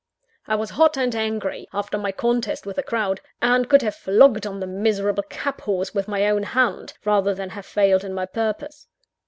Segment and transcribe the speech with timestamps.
[0.47, 4.47] I was hot and angry, after my contest with the crowd; and could have flogged
[4.47, 8.25] on the miserable cab horse with my own hand, rather than have failed in my
[8.25, 8.87] purpose.